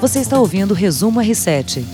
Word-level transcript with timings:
Você 0.00 0.20
está 0.20 0.40
ouvindo 0.40 0.70
o 0.70 0.74
Resumo 0.74 1.20
R7. 1.20 1.84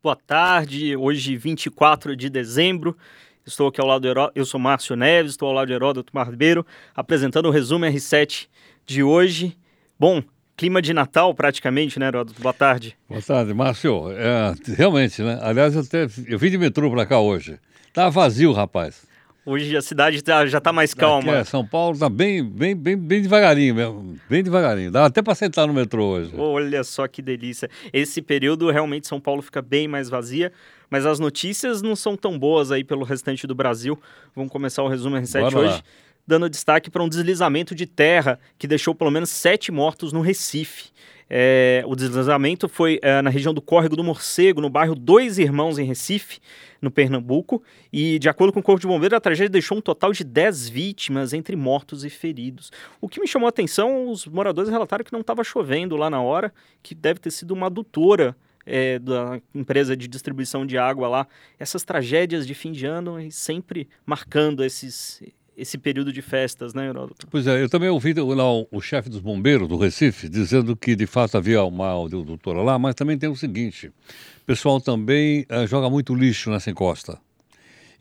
Boa 0.00 0.14
tarde, 0.14 0.94
hoje 0.96 1.36
24 1.36 2.14
de 2.14 2.30
dezembro. 2.30 2.96
Estou 3.44 3.66
aqui 3.66 3.80
ao 3.80 3.86
lado 3.88 4.02
do 4.02 4.08
Heró... 4.08 4.30
Eu 4.32 4.46
sou 4.46 4.60
Márcio 4.60 4.94
Neves, 4.94 5.32
estou 5.32 5.48
ao 5.48 5.54
lado 5.54 5.66
do 5.66 5.74
Heródoto 5.74 6.12
Barbeiro, 6.12 6.64
apresentando 6.94 7.46
o 7.46 7.50
Resumo 7.50 7.84
R7 7.84 8.46
de 8.86 9.02
hoje. 9.02 9.58
Bom, 9.98 10.22
clima 10.56 10.80
de 10.80 10.94
Natal 10.94 11.34
praticamente, 11.34 11.98
né, 11.98 12.06
Heródoto? 12.06 12.40
Boa 12.40 12.54
tarde. 12.54 12.96
Boa 13.08 13.20
tarde, 13.20 13.52
Márcio. 13.52 14.12
É, 14.12 14.54
realmente, 14.76 15.20
né? 15.22 15.36
Aliás, 15.42 15.74
eu, 15.74 15.80
até, 15.80 16.06
eu 16.28 16.38
vim 16.38 16.50
de 16.50 16.58
metrô 16.58 16.88
para 16.92 17.06
cá 17.06 17.18
hoje. 17.18 17.58
Tá 17.92 18.08
vazio, 18.08 18.52
rapaz. 18.52 19.09
Hoje 19.50 19.76
a 19.76 19.82
cidade 19.82 20.22
tá, 20.22 20.46
já 20.46 20.58
está 20.58 20.72
mais 20.72 20.94
calma. 20.94 21.38
É, 21.38 21.44
São 21.44 21.66
Paulo 21.66 21.94
está 21.94 22.08
bem, 22.08 22.44
bem, 22.44 22.76
bem, 22.76 22.96
bem 22.96 23.20
devagarinho 23.20 23.74
mesmo. 23.74 24.16
Bem 24.28 24.44
devagarinho. 24.44 24.92
Dá 24.92 25.06
até 25.06 25.20
para 25.20 25.34
sentar 25.34 25.66
no 25.66 25.74
metrô 25.74 26.04
hoje. 26.04 26.32
Olha 26.38 26.84
só 26.84 27.08
que 27.08 27.20
delícia. 27.20 27.68
Esse 27.92 28.22
período 28.22 28.70
realmente 28.70 29.08
São 29.08 29.20
Paulo 29.20 29.42
fica 29.42 29.60
bem 29.60 29.88
mais 29.88 30.08
vazia, 30.08 30.52
mas 30.88 31.04
as 31.04 31.18
notícias 31.18 31.82
não 31.82 31.96
são 31.96 32.16
tão 32.16 32.38
boas 32.38 32.70
aí 32.70 32.84
pelo 32.84 33.02
restante 33.02 33.44
do 33.44 33.54
Brasil. 33.54 34.00
Vamos 34.36 34.52
começar 34.52 34.84
o 34.84 34.88
resumo 34.88 35.16
R7 35.16 35.40
Bora 35.40 35.58
hoje. 35.58 35.74
Lá. 35.74 35.82
Dando 36.24 36.48
destaque 36.48 36.88
para 36.88 37.02
um 37.02 37.08
deslizamento 37.08 37.74
de 37.74 37.86
terra 37.86 38.38
que 38.56 38.68
deixou 38.68 38.94
pelo 38.94 39.10
menos 39.10 39.30
sete 39.30 39.72
mortos 39.72 40.12
no 40.12 40.20
Recife. 40.20 40.90
É, 41.32 41.84
o 41.86 41.94
deslizamento 41.94 42.68
foi 42.68 42.98
é, 43.00 43.22
na 43.22 43.30
região 43.30 43.54
do 43.54 43.62
Córrego 43.62 43.94
do 43.94 44.02
Morcego, 44.02 44.60
no 44.60 44.68
bairro 44.68 44.96
Dois 44.96 45.38
Irmãos, 45.38 45.78
em 45.78 45.84
Recife, 45.84 46.40
no 46.82 46.90
Pernambuco. 46.90 47.62
E, 47.92 48.18
de 48.18 48.28
acordo 48.28 48.52
com 48.52 48.58
o 48.58 48.62
Corpo 48.62 48.80
de 48.80 48.88
Bombeiros, 48.88 49.16
a 49.16 49.20
tragédia 49.20 49.48
deixou 49.48 49.78
um 49.78 49.80
total 49.80 50.12
de 50.12 50.24
10 50.24 50.68
vítimas, 50.68 51.32
entre 51.32 51.54
mortos 51.54 52.04
e 52.04 52.10
feridos. 52.10 52.72
O 53.00 53.08
que 53.08 53.20
me 53.20 53.28
chamou 53.28 53.46
a 53.46 53.50
atenção, 53.50 54.10
os 54.10 54.26
moradores 54.26 54.68
relataram 54.68 55.04
que 55.04 55.12
não 55.12 55.20
estava 55.20 55.44
chovendo 55.44 55.96
lá 55.96 56.10
na 56.10 56.20
hora, 56.20 56.52
que 56.82 56.96
deve 56.96 57.20
ter 57.20 57.30
sido 57.30 57.52
uma 57.52 57.66
adutora 57.66 58.36
é, 58.66 58.98
da 58.98 59.40
empresa 59.54 59.96
de 59.96 60.08
distribuição 60.08 60.66
de 60.66 60.76
água 60.76 61.08
lá. 61.08 61.28
Essas 61.58 61.84
tragédias 61.84 62.44
de 62.44 62.54
fim 62.54 62.72
de 62.72 62.86
ano 62.86 63.30
sempre 63.30 63.88
marcando 64.04 64.64
esses, 64.64 65.22
esse 65.60 65.76
período 65.76 66.12
de 66.12 66.22
festas, 66.22 66.72
né, 66.72 66.88
Heródoto? 66.88 67.26
Pois 67.30 67.46
é, 67.46 67.62
eu 67.62 67.68
também 67.68 67.90
ouvi 67.90 68.14
o, 68.18 68.68
o 68.70 68.80
chefe 68.80 69.10
dos 69.10 69.20
bombeiros 69.20 69.68
do 69.68 69.76
Recife 69.76 70.28
dizendo 70.28 70.74
que 70.74 70.96
de 70.96 71.06
fato 71.06 71.36
havia 71.36 71.62
uma 71.62 71.88
auditora 71.88 72.62
lá, 72.62 72.78
mas 72.78 72.94
também 72.94 73.18
tem 73.18 73.28
o 73.28 73.36
seguinte: 73.36 73.88
o 73.88 74.46
pessoal 74.46 74.80
também 74.80 75.46
uh, 75.50 75.66
joga 75.66 75.90
muito 75.90 76.14
lixo 76.14 76.50
nessa 76.50 76.70
encosta. 76.70 77.18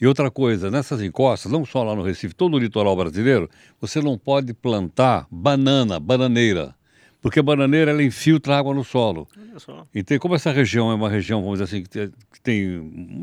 E 0.01 0.07
outra 0.07 0.31
coisa, 0.31 0.71
nessas 0.71 1.01
encostas, 1.01 1.51
não 1.51 1.66
só 1.66 1.83
lá 1.83 1.93
no 1.93 2.01
Recife, 2.01 2.33
todo 2.33 2.55
o 2.55 2.59
litoral 2.59 2.95
brasileiro, 2.95 3.49
você 3.81 4.01
não 4.01 4.17
pode 4.17 4.53
plantar 4.53 5.27
banana, 5.29 5.99
bananeira 5.99 6.73
porque 7.22 7.39
a 7.39 7.44
bananeira 7.44 7.92
ela 7.92 8.03
infiltra 8.03 8.58
água 8.58 8.73
no 8.73 8.84
solo. 8.84 9.28
Então, 9.94 10.17
como 10.20 10.36
essa 10.36 10.52
região 10.52 10.92
é 10.92 10.95
uma 10.95 11.09
região, 11.09 11.42
vamos 11.42 11.59
dizer 11.59 11.78
assim, 11.78 11.84
que 11.84 12.42
tem 12.42 13.22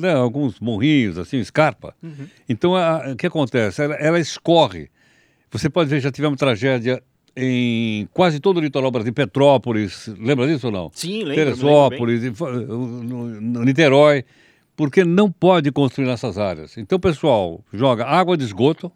né, 0.00 0.14
alguns 0.14 0.58
morrinhos, 0.58 1.18
assim, 1.18 1.38
escarpa, 1.38 1.94
uhum. 2.02 2.26
então 2.48 2.74
a, 2.74 3.12
o 3.12 3.16
que 3.16 3.26
acontece? 3.26 3.82
Ela, 3.82 3.94
ela, 3.96 4.18
escorre. 4.18 4.90
Você 5.50 5.68
pode 5.68 5.90
ver, 5.90 6.00
já 6.00 6.10
tivemos 6.10 6.38
tragédia 6.38 7.02
em 7.36 8.08
quase 8.12 8.40
todo 8.40 8.58
o 8.58 8.60
litoral 8.60 8.90
brasileiro, 8.90 9.14
Petrópolis, 9.14 10.08
lembra 10.18 10.46
disso 10.46 10.68
ou 10.68 10.72
não? 10.72 10.90
Sim, 10.94 11.24
lembro. 11.24 11.34
Teresópolis, 11.34 12.22
no, 12.40 13.40
no 13.40 13.64
Niterói, 13.64 14.24
porque 14.76 15.04
não 15.04 15.30
pode 15.30 15.70
construir 15.70 16.06
nessas 16.06 16.38
áreas. 16.38 16.76
Então, 16.78 16.98
pessoal, 16.98 17.60
joga 17.72 18.06
água 18.06 18.36
de 18.36 18.44
esgoto, 18.44 18.90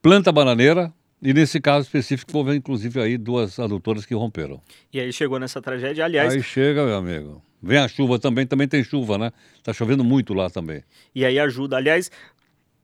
planta 0.00 0.30
bananeira, 0.30 0.92
e 1.22 1.32
nesse 1.32 1.60
caso 1.60 1.86
específico, 1.86 2.36
houve 2.36 2.54
inclusive 2.54 3.00
aí 3.00 3.16
duas 3.16 3.58
adutoras 3.58 4.04
que 4.04 4.14
romperam. 4.14 4.60
E 4.92 5.00
aí 5.00 5.12
chegou 5.12 5.38
nessa 5.38 5.60
tragédia, 5.60 6.04
aliás. 6.04 6.32
Aí 6.32 6.42
chega, 6.42 6.84
meu 6.84 6.96
amigo. 6.96 7.42
Vem 7.62 7.78
a 7.78 7.88
chuva 7.88 8.18
também, 8.18 8.46
também 8.46 8.68
tem 8.68 8.84
chuva, 8.84 9.16
né? 9.16 9.32
Tá 9.62 9.72
chovendo 9.72 10.04
muito 10.04 10.34
lá 10.34 10.50
também. 10.50 10.82
E 11.14 11.24
aí 11.24 11.38
ajuda. 11.38 11.78
Aliás, 11.78 12.10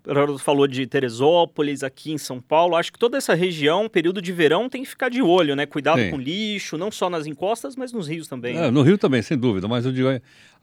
o 0.06 0.38
falou 0.38 0.66
de 0.66 0.86
Teresópolis, 0.86 1.82
aqui 1.82 2.12
em 2.12 2.18
São 2.18 2.40
Paulo. 2.40 2.76
Acho 2.76 2.92
que 2.92 2.98
toda 2.98 3.18
essa 3.18 3.34
região, 3.34 3.88
período 3.88 4.22
de 4.22 4.32
verão, 4.32 4.68
tem 4.68 4.82
que 4.82 4.88
ficar 4.88 5.10
de 5.10 5.20
olho, 5.20 5.54
né? 5.54 5.66
Cuidado 5.66 6.00
Sim. 6.00 6.10
com 6.10 6.18
lixo, 6.18 6.78
não 6.78 6.90
só 6.90 7.10
nas 7.10 7.26
encostas, 7.26 7.76
mas 7.76 7.92
nos 7.92 8.08
rios 8.08 8.26
também. 8.26 8.56
É, 8.56 8.62
né? 8.62 8.70
No 8.70 8.82
rio 8.82 8.96
também, 8.96 9.20
sem 9.20 9.36
dúvida. 9.36 9.68
Mas 9.68 9.84
eu 9.84 9.92
digo, 9.92 10.08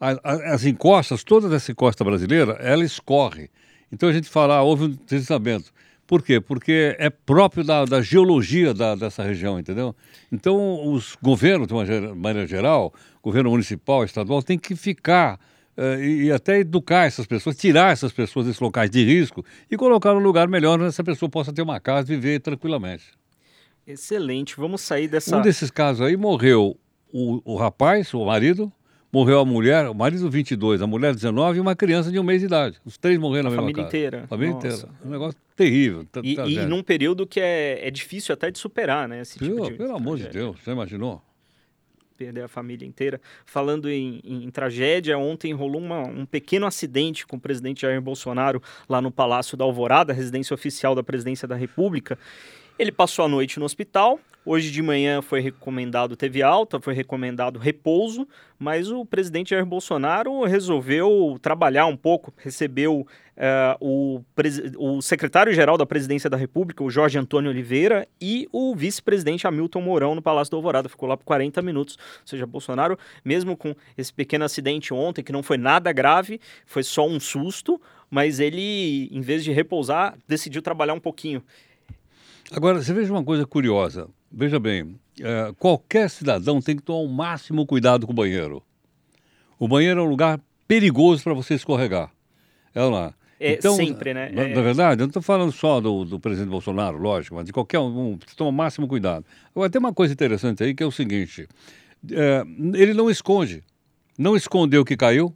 as 0.00 0.64
encostas, 0.64 1.22
toda 1.22 1.54
essa 1.54 1.70
encosta 1.70 2.02
brasileira, 2.02 2.52
ela 2.60 2.84
escorre. 2.84 3.48
Então 3.92 4.08
a 4.08 4.12
gente 4.12 4.28
fala, 4.28 4.56
ah, 4.56 4.62
houve 4.62 4.84
um 4.84 4.98
deslizamento. 5.06 5.72
Por 6.08 6.22
quê? 6.22 6.40
Porque 6.40 6.96
é 6.98 7.10
próprio 7.10 7.62
da, 7.62 7.84
da 7.84 8.00
geologia 8.00 8.72
da, 8.72 8.94
dessa 8.94 9.22
região, 9.22 9.60
entendeu? 9.60 9.94
Então, 10.32 10.90
os 10.90 11.14
governos, 11.22 11.68
de 11.68 11.74
uma 11.74 11.84
maneira 12.14 12.48
geral, 12.48 12.94
governo 13.22 13.50
municipal, 13.50 14.02
estadual, 14.02 14.42
tem 14.42 14.58
que 14.58 14.74
ficar 14.74 15.38
uh, 15.76 16.02
e, 16.02 16.24
e, 16.24 16.32
até 16.32 16.60
educar 16.60 17.04
essas 17.04 17.26
pessoas, 17.26 17.58
tirar 17.58 17.92
essas 17.92 18.10
pessoas 18.10 18.46
desses 18.46 18.58
locais 18.58 18.88
de 18.88 19.04
risco 19.04 19.44
e 19.70 19.76
colocar 19.76 20.14
num 20.14 20.20
lugar 20.20 20.48
melhor 20.48 20.78
onde 20.78 20.88
essa 20.88 21.04
pessoa 21.04 21.28
possa 21.28 21.52
ter 21.52 21.60
uma 21.60 21.78
casa 21.78 22.10
e 22.10 22.16
viver 22.16 22.40
tranquilamente. 22.40 23.04
Excelente, 23.86 24.56
vamos 24.56 24.80
sair 24.80 25.08
dessa. 25.08 25.36
Um 25.36 25.42
desses 25.42 25.70
casos 25.70 26.00
aí 26.00 26.16
morreu 26.16 26.74
o, 27.12 27.42
o 27.44 27.56
rapaz, 27.56 28.14
o 28.14 28.24
marido, 28.24 28.72
morreu 29.12 29.40
a 29.40 29.44
mulher, 29.44 29.88
o 29.88 29.94
marido 29.94 30.28
22, 30.30 30.82
a 30.82 30.86
mulher 30.86 31.14
19 31.14 31.58
e 31.58 31.60
uma 31.60 31.74
criança 31.74 32.10
de 32.10 32.18
um 32.18 32.22
mês 32.22 32.40
de 32.40 32.46
idade. 32.46 32.78
Os 32.84 32.98
três 32.98 33.18
morreram 33.18 33.44
na 33.44 33.48
a 33.48 33.50
mesma 33.50 33.62
família 33.62 33.84
casa. 33.84 33.96
inteira. 33.96 34.24
A 34.24 34.26
família 34.26 34.54
Nossa. 34.54 34.66
inteira. 34.68 34.92
Um 35.04 35.10
negócio 35.10 35.40
terrível. 35.56 36.04
Tá, 36.10 36.20
e, 36.22 36.36
tá 36.36 36.46
e 36.46 36.66
num 36.66 36.82
período 36.82 37.26
que 37.26 37.40
é, 37.40 37.86
é 37.86 37.90
difícil 37.90 38.32
até 38.32 38.50
de 38.50 38.58
superar, 38.58 39.08
né? 39.08 39.20
Esse 39.22 39.38
tipo 39.38 39.70
de 39.70 39.72
pelo 39.72 39.96
amor 39.96 40.18
de 40.18 40.28
Deus, 40.28 40.56
você 40.60 40.70
imaginou? 40.70 41.22
Perder 42.16 42.42
a 42.42 42.48
família 42.48 42.84
inteira. 42.84 43.20
Falando 43.46 43.88
em, 43.88 44.20
em, 44.24 44.44
em 44.44 44.50
tragédia, 44.50 45.16
ontem 45.16 45.52
rolou 45.52 45.80
uma, 45.80 46.00
um 46.00 46.26
pequeno 46.26 46.66
acidente 46.66 47.24
com 47.24 47.36
o 47.36 47.40
presidente 47.40 47.82
Jair 47.82 48.00
Bolsonaro 48.00 48.60
lá 48.88 49.00
no 49.00 49.10
Palácio 49.10 49.56
da 49.56 49.64
Alvorada, 49.64 50.12
residência 50.12 50.52
oficial 50.52 50.96
da 50.96 51.02
presidência 51.02 51.46
da 51.46 51.54
República. 51.54 52.18
Ele 52.76 52.90
passou 52.92 53.24
a 53.24 53.28
noite 53.28 53.58
no 53.58 53.64
hospital. 53.64 54.20
Hoje 54.50 54.70
de 54.70 54.80
manhã 54.80 55.20
foi 55.20 55.40
recomendado, 55.40 56.16
teve 56.16 56.42
alta, 56.42 56.80
foi 56.80 56.94
recomendado 56.94 57.58
repouso, 57.58 58.26
mas 58.58 58.90
o 58.90 59.04
presidente 59.04 59.50
Jair 59.50 59.66
Bolsonaro 59.66 60.42
resolveu 60.44 61.38
trabalhar 61.42 61.84
um 61.84 61.94
pouco, 61.94 62.32
recebeu 62.38 63.06
uh, 63.36 63.76
o, 63.78 64.24
o 64.78 65.02
secretário-geral 65.02 65.76
da 65.76 65.84
presidência 65.84 66.30
da 66.30 66.36
República, 66.38 66.82
o 66.82 66.88
Jorge 66.88 67.18
Antônio 67.18 67.50
Oliveira, 67.50 68.08
e 68.18 68.48
o 68.50 68.74
vice-presidente 68.74 69.46
Hamilton 69.46 69.82
Mourão 69.82 70.14
no 70.14 70.22
Palácio 70.22 70.50
do 70.52 70.56
Alvorada. 70.56 70.88
Ficou 70.88 71.06
lá 71.06 71.14
por 71.18 71.26
40 71.26 71.60
minutos. 71.60 71.98
Ou 71.98 72.26
seja, 72.26 72.46
Bolsonaro, 72.46 72.98
mesmo 73.22 73.54
com 73.54 73.74
esse 73.98 74.14
pequeno 74.14 74.46
acidente 74.46 74.94
ontem, 74.94 75.22
que 75.22 75.30
não 75.30 75.42
foi 75.42 75.58
nada 75.58 75.92
grave, 75.92 76.40
foi 76.64 76.82
só 76.82 77.06
um 77.06 77.20
susto, 77.20 77.78
mas 78.10 78.40
ele, 78.40 79.10
em 79.12 79.20
vez 79.20 79.44
de 79.44 79.52
repousar, 79.52 80.16
decidiu 80.26 80.62
trabalhar 80.62 80.94
um 80.94 81.00
pouquinho. 81.00 81.42
Agora, 82.50 82.82
você 82.82 82.94
veja 82.94 83.12
uma 83.12 83.22
coisa 83.22 83.44
curiosa. 83.44 84.08
Veja 84.30 84.58
bem, 84.58 84.96
é, 85.20 85.52
qualquer 85.58 86.10
cidadão 86.10 86.60
tem 86.60 86.76
que 86.76 86.82
tomar 86.82 87.00
o 87.00 87.08
máximo 87.08 87.66
cuidado 87.66 88.06
com 88.06 88.12
o 88.12 88.16
banheiro. 88.16 88.62
O 89.58 89.66
banheiro 89.66 90.00
é 90.00 90.02
um 90.02 90.08
lugar 90.08 90.40
perigoso 90.66 91.24
para 91.24 91.34
você 91.34 91.54
escorregar. 91.54 92.12
É 92.74 92.82
lá. 92.82 93.14
É, 93.40 93.52
então, 93.52 93.74
sempre, 93.76 94.12
né? 94.12 94.30
Na, 94.30 94.42
é... 94.42 94.54
na 94.54 94.62
verdade, 94.62 95.00
eu 95.00 95.06
não 95.06 95.10
estou 95.10 95.22
falando 95.22 95.52
só 95.52 95.80
do, 95.80 96.04
do, 96.04 96.18
presidente 96.18 96.50
Bolsonaro, 96.50 96.98
lógico, 96.98 97.36
mas 97.36 97.44
de 97.44 97.52
qualquer 97.52 97.78
um, 97.78 98.18
você 98.18 98.34
toma 98.36 98.50
o 98.50 98.52
máximo 98.52 98.88
cuidado. 98.88 99.24
Agora, 99.54 99.70
tem 99.70 99.78
uma 99.78 99.94
coisa 99.94 100.12
interessante 100.12 100.62
aí 100.62 100.74
que 100.74 100.82
é 100.82 100.86
o 100.86 100.90
seguinte: 100.90 101.48
é, 102.10 102.44
ele 102.74 102.92
não 102.94 103.08
esconde. 103.08 103.62
Não 104.18 104.34
escondeu 104.34 104.84
que 104.84 104.96
caiu, 104.96 105.32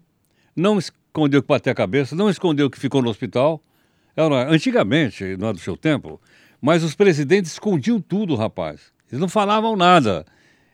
não 0.56 0.78
escondeu 0.78 1.40
que 1.40 1.48
bateu 1.48 1.70
a 1.70 1.74
cabeça, 1.74 2.16
não 2.16 2.28
escondeu 2.28 2.68
que 2.68 2.78
ficou 2.78 3.00
no 3.00 3.08
hospital. 3.08 3.62
É, 4.16 4.22
antigamente, 4.52 5.36
não 5.36 5.48
é 5.48 5.52
do 5.52 5.60
seu 5.60 5.76
tempo, 5.76 6.20
mas 6.62 6.84
os 6.84 6.94
presidentes 6.94 7.52
escondiam 7.52 8.00
tudo, 8.00 8.36
rapaz. 8.36 8.92
Eles 9.10 9.20
não 9.20 9.28
falavam 9.28 9.76
nada, 9.76 10.24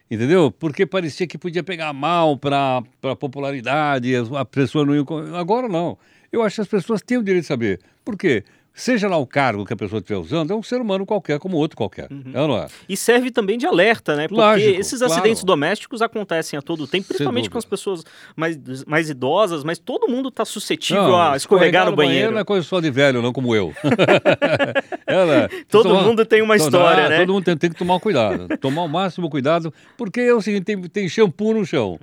entendeu? 0.08 0.52
Porque 0.52 0.84
parecia 0.86 1.26
que 1.26 1.38
podia 1.38 1.64
pegar 1.64 1.92
mal 1.92 2.36
para 2.36 2.82
a 3.02 3.16
popularidade, 3.16 4.12
a 4.14 4.44
pessoa 4.44 4.84
não 4.84 4.94
ia. 4.94 5.02
Agora 5.36 5.66
não. 5.68 5.98
Eu 6.30 6.42
acho 6.42 6.56
que 6.56 6.60
as 6.60 6.68
pessoas 6.68 7.00
têm 7.00 7.16
o 7.16 7.22
direito 7.22 7.44
de 7.44 7.48
saber. 7.48 7.80
Por 8.04 8.16
quê? 8.16 8.44
Seja 8.74 9.08
lá 9.08 9.16
o 9.16 9.26
cargo 9.26 9.64
que 9.64 9.72
a 9.72 9.76
pessoa 9.76 9.98
estiver 9.98 10.18
usando, 10.18 10.52
é 10.52 10.56
um 10.56 10.62
ser 10.62 10.80
humano 10.80 11.04
qualquer, 11.04 11.38
como 11.38 11.56
outro 11.56 11.76
qualquer. 11.76 12.08
Uhum. 12.10 12.32
É, 12.32 12.46
não 12.46 12.56
é? 12.56 12.66
E 12.88 12.96
serve 12.96 13.30
também 13.30 13.58
de 13.58 13.66
alerta, 13.66 14.14
né? 14.14 14.28
Porque 14.28 14.40
Lógico, 14.40 14.80
esses 14.80 15.02
acidentes 15.02 15.40
claro. 15.40 15.46
domésticos 15.46 16.02
acontecem 16.02 16.58
a 16.58 16.62
todo 16.62 16.86
tempo, 16.86 17.08
principalmente 17.08 17.50
com 17.50 17.58
as 17.58 17.64
pessoas 17.64 18.04
mais, 18.36 18.58
mais 18.86 19.10
idosas, 19.10 19.64
mas 19.64 19.78
todo 19.78 20.08
mundo 20.08 20.28
está 20.28 20.44
suscetível 20.44 21.08
não, 21.08 21.20
a 21.20 21.36
escorregar, 21.36 21.86
no, 21.86 21.90
no 21.90 21.96
banheiro. 21.96 22.14
banheiro. 22.14 22.34
Não 22.34 22.40
é 22.40 22.44
coisa 22.44 22.66
só 22.66 22.80
de 22.80 22.90
velho, 22.90 23.20
não 23.20 23.32
como 23.32 23.54
eu. 23.54 23.74
é, 25.06 25.48
todo 25.68 25.94
mundo 25.94 26.24
tem 26.24 26.42
uma 26.42 26.56
história, 26.56 27.08
né? 27.08 27.18
Todo 27.18 27.32
mundo 27.32 27.44
tem, 27.44 27.56
tem, 27.56 27.70
que 27.70 27.76
tomar 27.76 27.98
cuidado, 28.00 28.48
tomar 28.58 28.82
o 28.82 28.88
máximo 28.88 29.28
cuidado, 29.28 29.72
porque 29.96 30.20
é 30.20 30.34
o 30.34 30.40
seguinte, 30.40 30.64
tem, 30.64 30.80
tem 30.82 31.08
shampoo 31.08 31.54
no 31.54 31.66
chão 31.66 31.98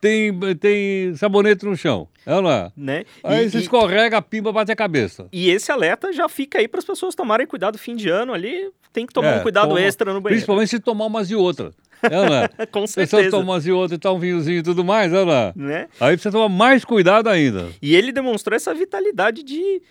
tem, 0.00 0.32
tem 0.56 1.14
sabonete 1.16 1.64
no 1.64 1.76
chão. 1.76 2.08
Não 2.24 2.50
é? 2.50 2.70
Né? 2.76 3.04
Aí 3.24 3.46
e, 3.46 3.50
você 3.50 3.58
escorrega, 3.58 4.18
a 4.18 4.22
pimba 4.22 4.52
bate 4.52 4.70
a 4.70 4.76
cabeça. 4.76 5.26
E 5.32 5.50
esse 5.50 5.72
alerta 5.72 6.12
já 6.12 6.28
fica 6.28 6.58
aí 6.58 6.68
para 6.68 6.78
as 6.78 6.84
pessoas 6.84 7.14
tomarem 7.14 7.46
cuidado 7.46 7.78
fim 7.78 7.96
de 7.96 8.08
ano 8.08 8.32
ali. 8.32 8.70
Tem 8.92 9.06
que 9.06 9.12
tomar 9.12 9.36
é, 9.36 9.38
um 9.38 9.42
cuidado 9.42 9.68
toma, 9.68 9.80
extra 9.80 10.12
no 10.12 10.20
banheiro. 10.20 10.36
Principalmente 10.36 10.68
se 10.68 10.80
tomar 10.80 11.06
umas 11.06 11.30
e 11.30 11.34
outra. 11.34 11.72
É, 12.02 12.66
Com 12.66 12.86
certeza. 12.86 13.30
toma 13.30 13.52
umas 13.52 13.66
e 13.66 13.72
outra 13.72 13.96
e 13.96 13.98
tá 13.98 14.12
um 14.12 14.18
vinhozinho 14.18 14.58
e 14.58 14.62
tudo 14.62 14.84
mais, 14.84 15.12
é, 15.12 15.24
né? 15.24 15.52
Né? 15.56 15.88
Aí 16.00 16.16
precisa 16.16 16.32
tomar 16.32 16.48
mais 16.48 16.84
cuidado 16.84 17.28
ainda. 17.28 17.68
E 17.80 17.94
ele 17.94 18.12
demonstrou 18.12 18.54
essa 18.54 18.74
vitalidade 18.74 19.42
de, 19.42 19.82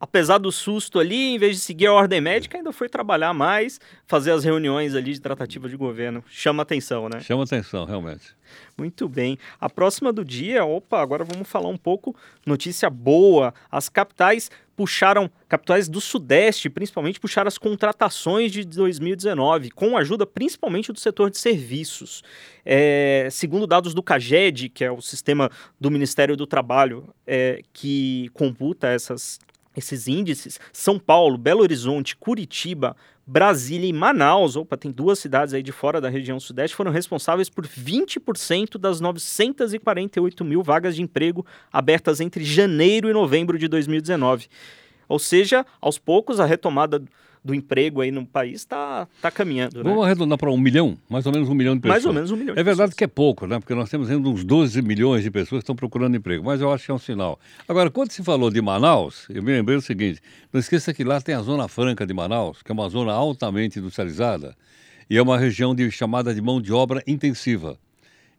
apesar 0.00 0.38
do 0.38 0.50
susto 0.50 0.98
ali, 0.98 1.34
em 1.34 1.38
vez 1.38 1.56
de 1.56 1.62
seguir 1.62 1.86
a 1.86 1.92
ordem 1.92 2.20
médica, 2.20 2.56
ainda 2.56 2.72
foi 2.72 2.88
trabalhar 2.88 3.34
mais, 3.34 3.78
fazer 4.06 4.32
as 4.32 4.42
reuniões 4.42 4.94
ali 4.94 5.12
de 5.12 5.20
tratativa 5.20 5.68
de 5.68 5.76
governo. 5.76 6.24
Chama 6.28 6.62
atenção, 6.62 7.08
né? 7.08 7.20
Chama 7.20 7.44
atenção, 7.44 7.84
realmente. 7.84 8.34
Muito 8.76 9.08
bem. 9.08 9.38
A 9.60 9.68
próxima 9.68 10.12
do 10.12 10.24
dia, 10.24 10.64
opa, 10.64 11.00
agora 11.00 11.22
vamos 11.22 11.46
falar 11.46 11.68
um 11.68 11.76
pouco, 11.76 12.16
notícia 12.46 12.88
boa. 12.88 13.52
As 13.70 13.88
capitais 13.88 14.50
puxaram, 14.74 15.30
capitais 15.46 15.90
do 15.90 16.00
Sudeste, 16.00 16.70
principalmente, 16.70 17.20
puxaram 17.20 17.48
as 17.48 17.58
contratações 17.58 18.50
de 18.50 18.64
2019, 18.64 19.70
com 19.72 19.94
ajuda 19.94 20.24
principalmente 20.24 20.90
do 20.90 20.98
setor 20.98 21.30
de 21.30 21.36
serviços. 21.36 22.22
É, 22.64 23.28
segundo 23.30 23.66
dados 23.66 23.92
do 23.92 24.02
CAGED, 24.02 24.70
que 24.70 24.82
é 24.82 24.90
o 24.90 25.02
sistema 25.02 25.50
do 25.78 25.90
Ministério 25.90 26.34
do 26.34 26.46
Trabalho, 26.46 27.12
é, 27.26 27.60
que 27.74 28.30
computa 28.32 28.86
essas, 28.88 29.38
esses 29.76 30.08
índices, 30.08 30.58
São 30.72 30.98
Paulo, 30.98 31.38
Belo 31.38 31.62
Horizonte, 31.62 32.16
Curitiba, 32.16 32.96
Brasília 33.26 33.88
e 33.88 33.92
Manaus, 33.92 34.56
opa, 34.56 34.76
tem 34.76 34.90
duas 34.90 35.18
cidades 35.18 35.54
aí 35.54 35.62
de 35.62 35.70
fora 35.70 36.00
da 36.00 36.08
região 36.08 36.40
sudeste, 36.40 36.76
foram 36.76 36.90
responsáveis 36.90 37.48
por 37.48 37.64
20% 37.64 38.76
das 38.76 39.00
948 39.00 40.44
mil 40.44 40.62
vagas 40.62 40.96
de 40.96 41.02
emprego 41.02 41.46
abertas 41.72 42.20
entre 42.20 42.44
janeiro 42.44 43.08
e 43.08 43.12
novembro 43.12 43.56
de 43.56 43.68
2019. 43.68 44.48
Ou 45.08 45.18
seja, 45.18 45.64
aos 45.80 45.98
poucos 45.98 46.40
a 46.40 46.44
retomada 46.44 47.02
do 47.44 47.54
emprego 47.54 48.00
aí 48.00 48.10
no 48.10 48.24
país 48.26 48.56
está 48.56 49.08
tá 49.20 49.30
caminhando, 49.30 49.82
né? 49.82 49.90
Vamos 49.90 50.04
arredondar 50.04 50.36
para 50.36 50.50
um 50.50 50.58
milhão, 50.58 50.96
mais 51.08 51.24
ou 51.26 51.32
menos 51.32 51.48
um 51.48 51.54
milhão 51.54 51.74
de 51.74 51.80
pessoas. 51.80 51.94
Mais 51.94 52.06
ou 52.06 52.12
menos 52.12 52.30
um 52.30 52.36
milhão 52.36 52.54
de 52.54 52.60
É 52.60 52.64
verdade 52.64 52.90
pessoas. 52.90 52.94
que 52.98 53.04
é 53.04 53.06
pouco, 53.06 53.46
né? 53.46 53.58
Porque 53.58 53.74
nós 53.74 53.88
temos 53.88 54.10
ainda 54.10 54.28
uns 54.28 54.44
12 54.44 54.82
milhões 54.82 55.22
de 55.22 55.30
pessoas 55.30 55.60
que 55.60 55.62
estão 55.64 55.74
procurando 55.74 56.16
emprego, 56.16 56.44
mas 56.44 56.60
eu 56.60 56.72
acho 56.72 56.84
que 56.84 56.90
é 56.90 56.94
um 56.94 56.98
sinal. 56.98 57.38
Agora, 57.66 57.90
quando 57.90 58.10
se 58.12 58.22
falou 58.22 58.50
de 58.50 58.60
Manaus, 58.60 59.26
eu 59.30 59.42
me 59.42 59.52
lembrei 59.52 59.76
o 59.76 59.80
seguinte: 59.80 60.20
não 60.52 60.60
esqueça 60.60 60.92
que 60.92 61.02
lá 61.04 61.20
tem 61.20 61.34
a 61.34 61.40
Zona 61.42 61.66
Franca 61.68 62.06
de 62.06 62.12
Manaus, 62.12 62.62
que 62.62 62.70
é 62.70 62.74
uma 62.74 62.88
zona 62.88 63.12
altamente 63.12 63.78
industrializada 63.78 64.54
e 65.08 65.16
é 65.16 65.22
uma 65.22 65.36
região 65.36 65.74
de, 65.74 65.90
chamada 65.90 66.32
de 66.32 66.40
mão 66.40 66.60
de 66.60 66.72
obra 66.72 67.02
intensiva. 67.06 67.76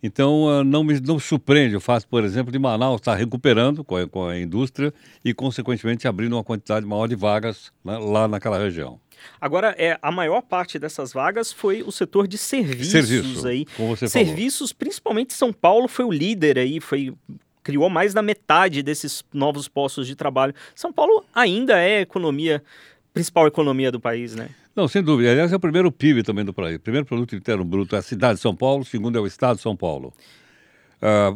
Então, 0.04 0.50
ah, 0.50 0.64
não 0.64 0.84
me 0.84 1.00
não 1.00 1.20
surpreende 1.20 1.76
o 1.76 1.80
fato, 1.80 2.08
por 2.08 2.24
exemplo, 2.24 2.52
de 2.52 2.58
Manaus 2.58 3.02
estar 3.02 3.16
recuperando 3.16 3.84
com 3.84 3.96
a, 3.96 4.08
com 4.08 4.26
a 4.26 4.40
indústria 4.40 4.94
e, 5.24 5.34
consequentemente, 5.34 6.08
abrindo 6.08 6.34
uma 6.34 6.44
quantidade 6.44 6.86
maior 6.86 7.08
de 7.08 7.16
vagas 7.16 7.72
né, 7.84 7.98
lá 7.98 8.28
naquela 8.28 8.58
região. 8.58 9.00
Agora, 9.40 9.76
é, 9.78 10.00
a 10.02 10.12
maior 10.12 10.42
parte 10.42 10.80
dessas 10.80 11.14
vagas 11.14 11.54
foi 11.54 11.84
o 11.84 11.92
setor 11.92 12.28
de 12.28 12.38
serviços 12.38 13.08
Serviço, 13.08 13.48
aí. 13.48 13.66
como 13.78 13.96
você 13.96 14.10
falou. 14.10 14.28
Serviços, 14.28 14.74
principalmente 14.74 15.34
São 15.34 15.54
Paulo 15.54 15.88
foi 15.88 16.06
o 16.06 16.12
líder 16.12 16.58
aí, 16.58 16.80
foi 16.80 17.14
criou 17.64 17.88
mais 17.90 18.12
da 18.12 18.24
metade 18.24 18.82
desses 18.82 19.24
novos 19.32 19.68
postos 19.68 20.08
de 20.08 20.16
trabalho. 20.16 20.56
São 20.74 20.92
Paulo 20.92 21.24
ainda 21.34 21.78
é 21.78 22.00
a 22.00 22.02
economia 22.02 22.64
principal 23.14 23.46
economia 23.46 23.92
do 23.92 24.00
país, 24.00 24.36
né? 24.36 24.50
Não, 24.76 24.88
sem 24.88 25.04
dúvida. 25.04 25.32
Aliás, 25.32 25.52
é 25.52 25.56
o 25.56 25.60
primeiro 25.60 25.92
PIB 25.92 26.24
também 26.24 26.46
do 26.46 26.54
país. 26.54 26.78
Primeiro 26.78 27.06
produto 27.06 27.36
interno 27.36 27.64
bruto 27.66 27.96
é 27.96 28.00
a 28.00 28.02
cidade 28.02 28.36
de 28.36 28.42
São 28.42 28.56
Paulo, 28.56 28.86
segundo 28.86 29.18
é 29.18 29.22
o 29.22 29.28
estado 29.28 29.58
de 29.58 29.62
São 29.62 29.76
Paulo. 29.76 30.14
Ah, 31.02 31.34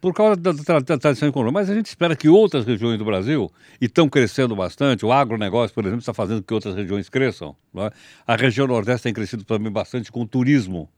por 0.00 0.14
causa 0.14 0.36
da, 0.36 0.54
tra- 0.54 0.80
da 0.80 0.96
tradição 0.96 1.28
econômica. 1.28 1.60
Mas 1.60 1.68
a 1.68 1.74
gente 1.74 1.86
espera 1.86 2.16
que 2.16 2.28
outras 2.28 2.64
regiões 2.64 2.98
do 2.98 3.04
Brasil, 3.04 3.50
e 3.80 3.86
estão 3.86 4.08
crescendo 4.08 4.54
bastante, 4.56 5.04
o 5.04 5.12
agronegócio, 5.12 5.74
por 5.74 5.84
exemplo, 5.84 6.00
está 6.00 6.14
fazendo 6.14 6.42
que 6.42 6.54
outras 6.54 6.74
regiões 6.74 7.08
cresçam. 7.08 7.54
é? 7.76 7.90
A 8.26 8.36
região 8.36 8.66
Nordeste 8.66 9.02
tem 9.02 9.12
crescido 9.12 9.44
também 9.44 9.70
bastante 9.72 10.10
com 10.10 10.22
o 10.22 10.26
turismo. 10.26 10.88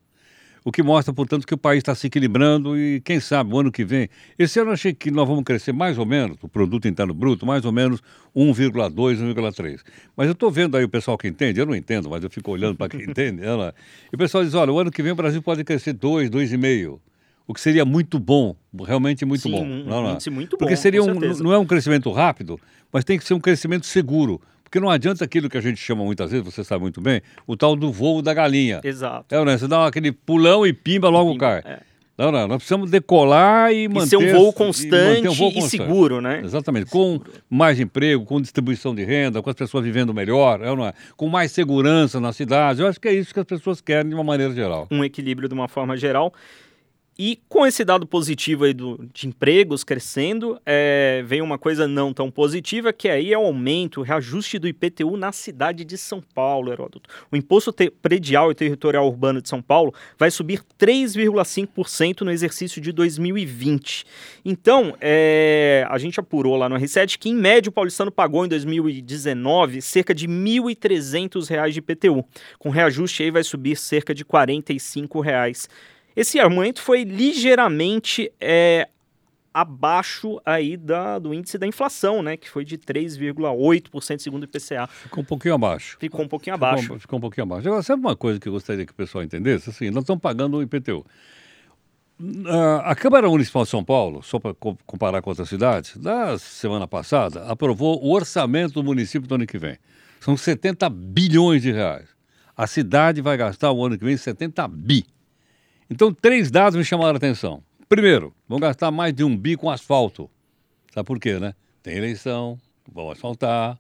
O 0.65 0.71
que 0.71 0.83
mostra, 0.83 1.13
portanto, 1.13 1.47
que 1.47 1.55
o 1.55 1.59
país 1.59 1.79
está 1.79 1.95
se 1.95 2.07
equilibrando 2.07 2.77
e, 2.79 3.01
quem 3.01 3.19
sabe, 3.19 3.53
o 3.55 3.59
ano 3.59 3.73
que 3.73 3.85
vem. 3.85 4.09
Esse 4.39 4.61
ano 4.61 4.71
eu 4.71 4.75
achei 4.75 4.93
que 4.93 5.11
nós 5.11 5.27
vamos 5.27 5.43
crescer 5.45 5.73
mais 5.73 5.97
ou 5.97 6.05
menos, 6.05 6.37
o 6.43 6.49
produto 6.49 6.87
interno 6.87 7.15
bruto, 7.15 7.47
mais 7.47 7.65
ou 7.65 7.73
menos 7.73 8.03
1,2, 8.37 8.93
1,3. 8.93 9.81
Mas 10.17 10.27
eu 10.27 10.33
estou 10.33 10.51
vendo 10.51 10.77
aí 10.77 10.85
o 10.85 10.89
pessoal 10.89 11.17
que 11.17 11.27
entende, 11.29 11.61
eu 11.61 11.67
não 11.67 11.75
entendo, 11.75 12.11
mas 12.11 12.23
eu 12.23 12.29
fico 12.29 12.51
olhando 12.51 12.77
para 12.77 12.89
quem 12.91 13.03
entende. 13.03 13.43
Ela, 13.43 13.75
e 14.13 14.15
o 14.15 14.19
pessoal 14.19 14.45
diz: 14.45 14.55
olha, 14.55 14.73
o 14.73 14.79
ano 14.79 14.91
que 14.91 15.03
vem 15.03 15.13
o 15.13 15.17
Brasil 15.17 15.43
pode 15.43 15.65
crescer 15.65 15.95
2, 15.95 16.29
2,5. 16.29 16.99
O 17.47 17.55
que 17.55 17.61
seria 17.61 17.85
muito 17.85 18.19
bom, 18.21 18.55
realmente 18.87 19.25
muito 19.25 19.43
Sim, 19.43 19.51
bom. 19.51 19.65
um 19.65 19.85
Não, 19.85 20.03
não. 20.03 20.19
muito 20.31 20.57
Porque 20.57 20.75
bom, 20.77 20.81
seria 20.81 21.03
um, 21.03 21.15
não 21.43 21.53
é 21.53 21.59
um 21.59 21.67
crescimento 21.67 22.09
rápido, 22.13 22.61
mas 22.93 23.03
tem 23.03 23.19
que 23.19 23.25
ser 23.25 23.35
um 23.35 23.41
crescimento 23.41 23.87
seguro. 23.87 24.41
Porque 24.71 24.79
não 24.79 24.89
adianta 24.89 25.25
aquilo 25.25 25.49
que 25.49 25.59
a 25.59 25.61
gente 25.61 25.79
chama 25.79 26.05
muitas 26.05 26.31
vezes, 26.31 26.47
você 26.47 26.63
sabe 26.63 26.83
muito 26.83 27.01
bem, 27.01 27.21
o 27.45 27.57
tal 27.57 27.75
do 27.75 27.91
voo 27.91 28.23
da 28.23 28.33
galinha. 28.33 28.81
Exato. 28.85 29.35
É, 29.35 29.45
né? 29.45 29.59
Você 29.59 29.67
dá 29.67 29.85
aquele 29.85 30.13
pulão 30.13 30.65
e 30.65 30.73
pimba 30.73 31.09
logo 31.09 31.33
Pimba, 31.33 31.61
cai. 31.63 31.73
é. 31.73 31.81
Não, 32.17 32.31
não, 32.31 32.47
nós 32.47 32.59
precisamos 32.59 32.91
decolar 32.91 33.73
e 33.73 33.85
E 33.85 33.89
manter... 33.89 34.09
ser 34.11 34.17
um 34.19 34.33
voo 34.33 34.53
constante 34.53 35.27
um 35.27 35.33
voo 35.33 35.49
e 35.51 35.55
constante. 35.55 35.71
seguro, 35.83 36.21
né? 36.21 36.43
Exatamente, 36.45 36.89
com 36.91 37.19
mais 37.49 37.81
emprego, 37.81 38.25
com 38.27 38.41
distribuição 38.41 38.95
de 38.95 39.03
renda, 39.03 39.41
com 39.43 39.49
as 39.51 39.57
pessoas 39.57 39.83
vivendo 39.83 40.13
melhor, 40.15 40.61
é, 40.61 40.67
não 40.67 40.87
é? 40.87 40.93
com 41.17 41.29
mais 41.29 41.51
segurança 41.51 42.21
na 42.21 42.33
cidade. 42.33 42.81
Eu 42.83 42.87
acho 42.89 43.01
que 43.01 43.09
é 43.09 43.15
isso 43.15 43.33
que 43.35 43.41
as 43.41 43.47
pessoas 43.47 43.81
querem 43.81 44.11
de 44.11 44.15
uma 44.15 44.23
maneira 44.23 44.55
geral. 44.55 44.87
um 44.91 45.03
equilíbrio 45.03 45.49
de 45.49 45.55
uma 45.55 45.67
forma 45.67 45.97
geral. 45.97 46.33
E 47.23 47.39
com 47.51 47.67
esse 47.67 47.85
dado 47.85 48.07
positivo 48.07 48.65
aí 48.65 48.73
do, 48.73 49.07
de 49.13 49.29
empregos 49.29 49.85
crescendo, 49.85 50.59
é, 50.65 51.23
vem 51.27 51.43
uma 51.43 51.59
coisa 51.59 51.87
não 51.87 52.15
tão 52.15 52.31
positiva, 52.31 52.95
que 52.95 53.11
aí 53.11 53.31
é 53.31 53.37
o 53.37 53.43
aumento, 53.43 54.01
o 54.01 54.03
reajuste 54.03 54.59
do 54.59 54.67
IPTU 54.67 55.19
na 55.19 55.31
cidade 55.31 55.85
de 55.85 55.99
São 55.99 56.23
Paulo, 56.35 56.73
Heródoto. 56.73 57.11
O 57.31 57.37
Imposto 57.37 57.75
Predial 58.01 58.51
e 58.51 58.55
Territorial 58.55 59.07
Urbano 59.07 59.43
de 59.43 59.51
São 59.51 59.61
Paulo 59.61 59.93
vai 60.19 60.31
subir 60.31 60.63
3,5% 60.79 62.23
no 62.23 62.31
exercício 62.31 62.81
de 62.81 62.91
2020. 62.91 64.07
Então, 64.43 64.97
é, 64.99 65.87
a 65.91 65.99
gente 65.99 66.19
apurou 66.19 66.57
lá 66.57 66.71
no 66.71 66.77
R7 66.77 67.19
que, 67.19 67.29
em 67.29 67.35
média, 67.35 67.69
o 67.69 67.73
paulistano 67.73 68.11
pagou 68.11 68.47
em 68.47 68.49
2019 68.49 69.83
cerca 69.83 70.15
de 70.15 70.27
1.300 70.27 71.51
reais 71.51 71.75
de 71.75 71.81
IPTU. 71.81 72.25
Com 72.59 72.71
reajuste 72.71 73.23
aí 73.23 73.31
vai 73.31 73.45
subir 73.45 73.77
cerca 73.77 74.15
de 74.15 74.25
45 74.25 75.21
reais. 75.21 75.69
Esse 76.17 76.39
aumento 76.41 76.81
foi 76.83 77.05
ligeiramente 77.05 78.31
é, 78.41 78.89
abaixo 79.55 80.41
aí 80.45 80.77
da, 80.77 81.19
do 81.19 81.33
índice 81.35 81.57
da 81.59 81.67
inflação, 81.67 82.23
né? 82.23 82.37
Que 82.37 82.49
foi 82.49 82.65
de 82.65 82.77
3,8% 82.79 84.19
segundo 84.19 84.43
o 84.43 84.45
IPCA. 84.45 84.87
Ficou 84.89 85.23
um 85.23 85.27
pouquinho 85.27 85.55
abaixo. 85.55 85.97
Ficou 86.01 86.25
um 86.25 86.29
pouquinho 86.29 86.55
Ficou- 86.57 86.69
abaixo. 86.69 86.99
Ficou, 86.99 87.17
um 87.19 87.21
pouquinho 87.21 87.45
abaixo. 87.45 87.69
Agora, 87.69 87.83
sabe 87.83 88.01
uma 88.01 88.17
coisa 88.17 88.39
que 88.41 88.49
eu 88.49 88.53
gostaria 88.53 88.85
que 88.85 88.93
o 88.93 88.95
pessoal 88.95 89.25
entendesse? 89.25 89.71
Assim, 89.71 89.91
nós 89.91 90.03
estamos 90.03 90.21
pagando 90.21 90.57
o 90.57 90.63
IPTU. 90.63 91.05
A 92.85 92.95
Câmara 92.95 93.29
Municipal 93.31 93.63
de 93.65 93.71
São 93.71 93.83
Paulo, 93.83 94.23
só 94.23 94.39
para 94.39 94.53
co- 94.53 94.77
comparar 94.85 95.23
com 95.23 95.31
outras 95.31 95.49
cidades, 95.49 95.97
da 95.97 96.39
semana 96.39 96.87
passada, 96.87 97.45
aprovou 97.47 97.99
o 98.05 98.13
orçamento 98.13 98.75
do 98.75 98.85
município 98.85 99.27
do 99.27 99.35
ano 99.37 99.47
que 99.47 99.57
vem. 99.57 99.79
São 100.21 100.37
70 100.37 100.91
bilhões 100.91 101.63
de 101.63 101.73
reais. 101.73 102.09
A 102.55 102.67
cidade 102.67 103.23
vai 103.23 103.39
gastar 103.39 103.73
o 103.73 103.83
ano 103.83 103.97
que 103.99 104.05
vem 104.05 104.19
70 104.19 104.69
bi. 104.69 105.07
Então, 105.91 106.13
três 106.15 106.51
dados 106.51 106.77
me 106.79 106.85
chamaram 106.85 107.15
a 107.15 107.17
atenção. 107.17 107.63
Primeiro, 107.89 108.33
vão 108.49 108.61
gastar 108.61 108.91
mais 108.91 109.13
de 109.13 109.25
um 109.25 109.37
bi 109.37 109.57
com 109.57 109.69
asfalto. 109.69 110.31
Sabe 110.95 111.07
por 111.07 111.19
quê, 111.19 111.39
né? 111.39 111.55
Tem 111.83 111.97
eleição, 111.97 112.59
vão 112.91 113.11
asfaltar. 113.11 113.79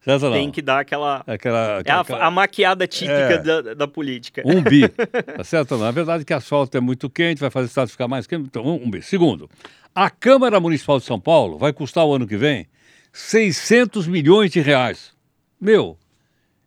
Certo? 0.00 0.30
Tem 0.32 0.50
que 0.50 0.62
dar 0.62 0.80
aquela. 0.80 1.22
Aquela, 1.26 1.82
É 1.84 1.90
a, 1.90 2.00
aquela- 2.00 2.24
a 2.24 2.30
maquiada 2.30 2.86
típica 2.86 3.12
É. 3.12 3.38
da, 3.38 3.74
da 3.74 3.88
política. 3.88 4.42
um 4.44 4.62
bi. 4.62 4.88
Tá 5.36 5.44
certo? 5.44 5.76
não? 5.76 5.84
A 5.86 5.90
verdade 5.90 6.22
é 6.22 6.24
que 6.24 6.32
asfalto 6.32 6.76
é 6.76 6.80
muito 6.80 7.10
quente, 7.10 7.40
vai 7.40 7.50
fazer 7.50 7.66
o 7.66 7.68
estado 7.68 7.90
ficar 7.90 8.08
mais 8.08 8.26
quente. 8.26 8.44
Então, 8.46 8.64
um, 8.64 8.84
um 8.86 8.90
bi. 8.90 9.02
Segundo, 9.02 9.48
a 9.94 10.08
Câmara 10.08 10.58
Municipal 10.60 10.98
de 10.98 11.04
São 11.04 11.20
Paulo 11.20 11.58
vai 11.58 11.72
custar 11.72 12.04
o 12.06 12.14
ano 12.14 12.26
que 12.26 12.36
vem 12.36 12.66
600 13.12 14.06
milhões 14.06 14.50
de 14.52 14.60
reais. 14.60 15.12
Meu, 15.60 15.98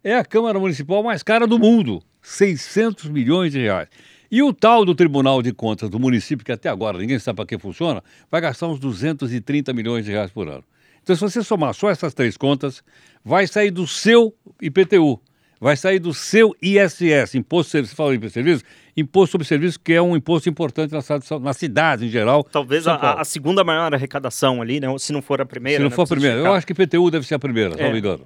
é 0.04 0.16
a 0.16 0.24
Câmara 0.26 0.60
Municipal 0.60 1.02
mais 1.02 1.24
cara 1.24 1.48
do 1.48 1.58
mundo. 1.58 2.04
600 2.22 3.06
milhões 3.10 3.52
de 3.54 3.60
reais. 3.60 3.88
E 4.32 4.42
o 4.42 4.54
tal 4.54 4.86
do 4.86 4.96
Tribunal 4.96 5.42
de 5.42 5.52
Contas 5.52 5.90
do 5.90 6.00
município, 6.00 6.46
que 6.46 6.54
até 6.54 6.70
agora 6.70 6.98
ninguém 6.98 7.20
sabe 7.20 7.36
para 7.36 7.46
que 7.46 7.60
funciona, 7.60 8.02
vai 8.32 8.40
gastar 8.40 8.68
uns 8.68 8.80
230 8.80 9.74
milhões 9.74 10.06
de 10.06 10.12
reais 10.12 10.32
por 10.32 10.48
ano. 10.48 10.64
Então, 11.04 11.14
se 11.16 11.22
você 11.22 11.44
somar 11.44 11.74
só 11.74 11.90
essas 11.90 12.14
três 12.14 12.38
contas, 12.38 12.82
vai 13.26 13.46
sair 13.46 13.72
do 13.72 13.86
seu 13.86 14.34
IPTU, 14.62 15.20
vai 15.60 15.76
sair 15.76 16.00
do 16.00 16.14
seu 16.14 16.56
ISS, 16.62 17.36
Imposto 17.36 17.86
sobre 17.86 18.26
em 18.26 18.30
serviço? 18.30 18.64
Imposto 18.96 19.32
sobre 19.34 19.48
Serviço, 19.48 19.80
que 19.80 19.94
é 19.94 20.02
um 20.02 20.16
imposto 20.16 20.48
importante 20.50 20.92
na 20.92 21.02
cidade, 21.02 21.26
na 21.42 21.54
cidade 21.54 22.06
em 22.06 22.10
geral. 22.10 22.44
Talvez 22.44 22.88
a, 22.88 23.20
a 23.20 23.26
segunda 23.26 23.64
maior 23.64 23.94
arrecadação 23.94 24.62
ali, 24.62 24.80
né? 24.80 24.88
Se 24.98 25.12
não 25.12 25.22
for 25.22 25.42
a 25.42 25.46
primeira. 25.46 25.78
Se 25.78 25.84
não 25.84 25.90
né? 25.90 25.96
for 25.96 26.04
a 26.04 26.08
primeira. 26.08 26.38
Eu 26.38 26.54
acho 26.54 26.66
que 26.66 26.74
IPTU 26.74 27.10
deve 27.10 27.26
ser 27.26 27.36
a 27.36 27.40
primeira, 27.40 27.72
se 27.72 27.82
não 27.82 27.88
É. 27.88 27.92
me 27.92 28.00
engano. 28.00 28.26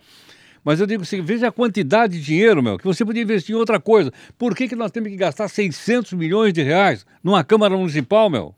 Mas 0.66 0.80
eu 0.80 0.88
digo 0.88 1.04
assim, 1.04 1.22
veja 1.22 1.48
a 1.50 1.52
quantidade 1.52 2.18
de 2.18 2.26
dinheiro, 2.26 2.62
meu, 2.64 2.78
que 2.80 2.84
você 2.84 3.06
podia 3.06 3.22
investir 3.22 3.56
em 3.56 3.58
outra 3.60 3.80
coisa. 3.80 4.12
Por 4.38 4.56
que, 4.56 4.68
que 4.68 4.76
nós 4.76 4.90
temos 4.92 5.10
que 5.10 5.16
gastar 5.16 5.48
600 5.48 6.12
milhões 6.14 6.52
de 6.54 6.64
reais 6.64 7.06
numa 7.24 7.44
Câmara 7.44 7.78
Municipal, 7.78 8.30
meu? 8.32 8.56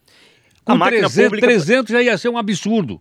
A 0.65 0.71
Com 0.71 0.77
máquina 0.77 1.01
300, 1.01 1.23
pública- 1.29 1.47
300 1.47 1.91
já 1.91 2.01
ia 2.01 2.17
ser 2.17 2.29
um 2.29 2.37
absurdo. 2.37 2.99